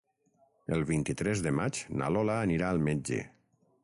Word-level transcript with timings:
El 0.77 0.85
vint-i-tres 0.91 1.43
de 1.47 1.51
maig 1.59 1.81
na 1.99 2.09
Lola 2.15 2.39
anirà 2.47 2.71
al 2.73 2.81
metge. 2.89 3.21